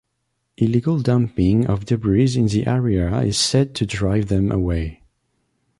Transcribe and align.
Illegal 0.57 0.97
dumping 0.99 1.67
of 1.67 1.85
debris 1.85 2.33
in 2.35 2.47
the 2.47 2.65
area 2.65 3.19
is 3.19 3.37
said 3.37 3.75
to 3.75 3.85
drive 3.85 4.29
them 4.29 4.51
away. 4.51 5.03